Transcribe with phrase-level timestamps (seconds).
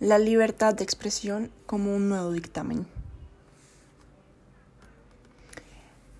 [0.00, 2.86] La libertad de expresión como un nuevo dictamen.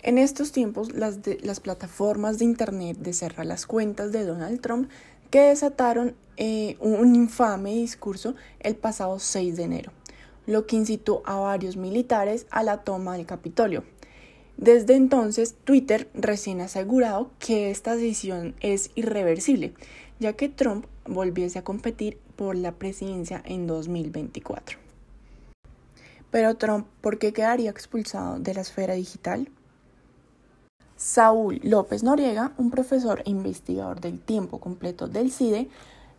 [0.01, 4.89] En estos tiempos, las, las plataformas de Internet de cerrar las cuentas de Donald Trump
[5.29, 9.91] que desataron eh, un infame discurso el pasado 6 de enero,
[10.45, 13.83] lo que incitó a varios militares a la toma del Capitolio.
[14.57, 19.73] Desde entonces, Twitter recién ha asegurado que esta decisión es irreversible,
[20.19, 24.77] ya que Trump volviese a competir por la presidencia en 2024.
[26.31, 29.49] Pero Trump, ¿por qué quedaría expulsado de la esfera digital?
[30.97, 35.69] Saúl López Noriega, un profesor e investigador del tiempo completo del CIDE,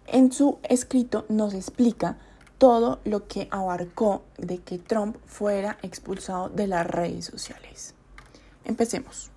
[0.07, 2.19] en su escrito nos explica
[2.59, 7.95] todo lo que abarcó de que Trump fuera expulsado de las redes sociales.
[8.65, 9.31] Empecemos.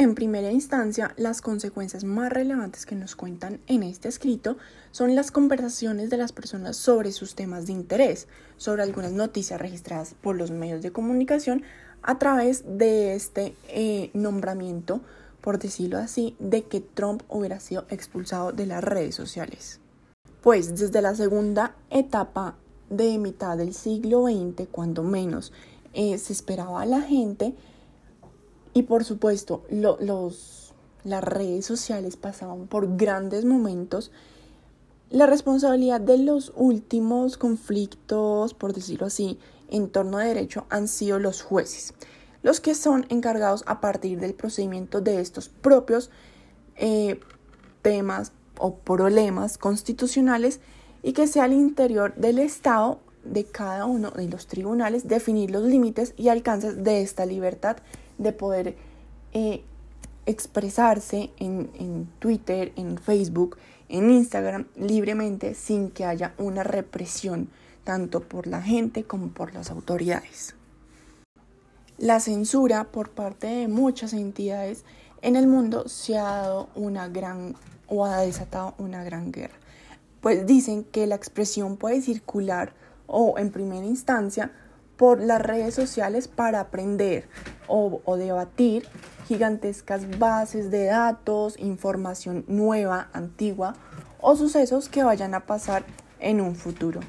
[0.00, 4.56] En primera instancia, las consecuencias más relevantes que nos cuentan en este escrito
[4.92, 10.14] son las conversaciones de las personas sobre sus temas de interés, sobre algunas noticias registradas
[10.22, 11.64] por los medios de comunicación,
[12.02, 15.00] a través de este eh, nombramiento,
[15.40, 19.80] por decirlo así, de que Trump hubiera sido expulsado de las redes sociales.
[20.42, 22.54] Pues desde la segunda etapa
[22.88, 25.52] de mitad del siglo XX, cuando menos
[25.92, 27.56] eh, se esperaba a la gente,
[28.74, 30.74] y por supuesto los,
[31.04, 34.10] las redes sociales pasaban por grandes momentos,
[35.10, 39.38] la responsabilidad de los últimos conflictos, por decirlo así,
[39.70, 41.94] en torno a derecho han sido los jueces,
[42.42, 46.10] los que son encargados a partir del procedimiento de estos propios
[46.76, 47.20] eh,
[47.82, 50.60] temas o problemas constitucionales
[51.02, 55.64] y que sea al interior del Estado de cada uno de los tribunales definir los
[55.64, 57.78] límites y alcances de esta libertad
[58.18, 58.76] de poder
[59.32, 59.62] eh,
[60.26, 63.56] expresarse en, en Twitter, en Facebook,
[63.88, 67.48] en Instagram libremente sin que haya una represión
[67.84, 70.54] tanto por la gente como por las autoridades.
[71.96, 74.84] La censura por parte de muchas entidades
[75.22, 77.56] en el mundo se ha dado una gran
[77.88, 79.56] o ha desatado una gran guerra,
[80.20, 82.74] pues dicen que la expresión puede circular
[83.06, 84.52] o en primera instancia
[84.98, 87.28] por las redes sociales para aprender
[87.68, 88.86] o, debatir
[89.28, 93.74] gigantescas bases de datos, información nueva, antigua
[94.20, 95.84] o sucesos que vayan a pasar
[96.18, 97.00] en un futuro.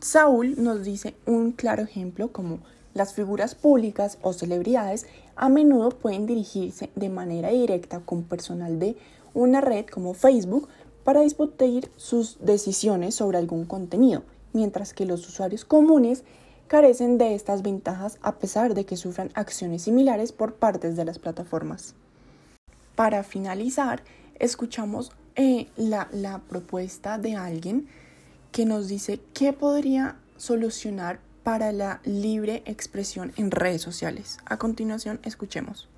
[0.00, 2.60] Saúl nos dice un claro ejemplo como
[2.94, 8.96] las figuras públicas o celebridades a menudo pueden dirigirse de manera directa con personal de
[9.34, 10.68] una red como Facebook
[11.04, 14.22] para discutir sus decisiones sobre algún contenido,
[14.54, 16.24] mientras que los usuarios comunes
[16.66, 21.18] carecen de estas ventajas a pesar de que sufran acciones similares por partes de las
[21.18, 21.94] plataformas.
[22.94, 24.02] Para finalizar,
[24.38, 27.88] escuchamos eh, la, la propuesta de alguien
[28.52, 34.38] que nos dice qué podría solucionar para la libre expresión en redes sociales.
[34.46, 35.88] A continuación, escuchemos.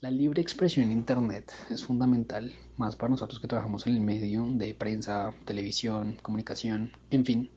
[0.00, 4.46] La libre expresión en Internet es fundamental, más para nosotros que trabajamos en el medio
[4.50, 7.50] de prensa, televisión, comunicación, en fin.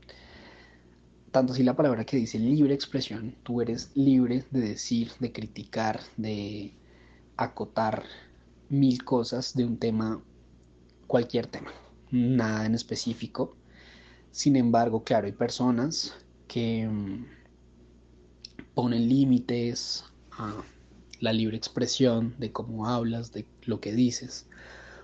[1.38, 6.00] Tanto si la palabra que dice libre expresión, tú eres libre de decir, de criticar,
[6.18, 6.74] de
[7.36, 8.06] acotar
[8.70, 10.20] mil cosas de un tema,
[11.06, 11.72] cualquier tema
[12.10, 13.56] nada en específico.
[14.32, 16.16] Sin embargo, claro, hay personas
[16.48, 17.26] que mm,
[18.74, 20.64] ponen límites a
[21.20, 24.48] la libre expresión de cómo hablas, de lo que dices,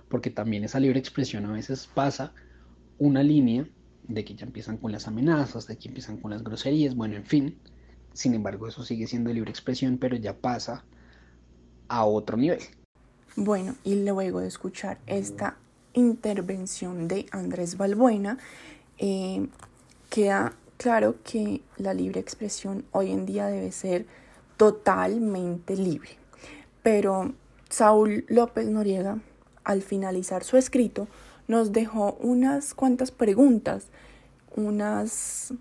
[0.09, 2.33] porque también esa libre expresión a veces pasa
[2.97, 3.67] una línea
[4.08, 7.25] de que ya empiezan con las amenazas, de que empiezan con las groserías, bueno, en
[7.25, 7.58] fin.
[8.14, 10.86] Sin embargo, eso sigue siendo libre expresión, pero ya pasa
[11.88, 12.59] a otro nivel.
[13.36, 15.58] Bueno, y luego de escuchar esta
[15.94, 18.38] intervención de Andrés Balbuena,
[19.00, 19.47] eh,
[20.09, 24.06] queda claro que la libre expresión hoy en día debe ser
[24.58, 26.12] totalmente libre.
[26.84, 27.34] Pero
[27.69, 29.19] Saúl López Noriega,
[29.63, 31.08] al finalizar su escrito,
[31.47, 33.88] nos dejó unas cuantas preguntas,
[34.55, 35.53] unas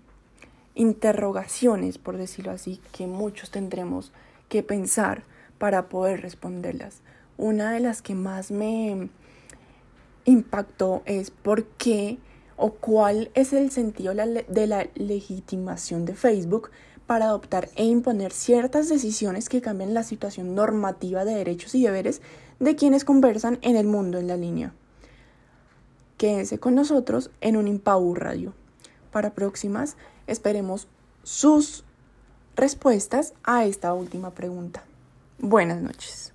[0.75, 4.11] interrogaciones, por decirlo así, que muchos tendremos
[4.49, 5.23] que pensar
[5.57, 7.01] para poder responderlas.
[7.37, 9.09] Una de las que más me,
[10.25, 12.17] impactó es por qué
[12.55, 16.69] o cuál es el sentido de la legitimación de Facebook
[17.07, 22.21] para adoptar e imponer ciertas decisiones que cambian la situación normativa de derechos y deberes
[22.59, 24.73] de quienes conversan en el mundo en la línea.
[26.17, 28.53] Quédense con nosotros en un Impau Radio.
[29.13, 29.95] Para próximas,
[30.25, 30.87] esperemos
[31.21, 31.85] sus
[32.55, 34.83] respuestas a esta última pregunta.
[35.37, 36.32] Buenas noches.